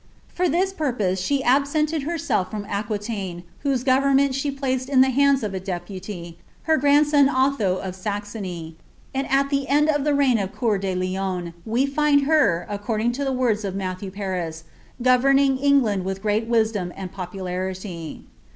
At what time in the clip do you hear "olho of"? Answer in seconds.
7.29-7.95